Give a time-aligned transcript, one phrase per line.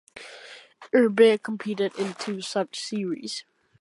[0.95, 3.43] Irbe competed in two such series.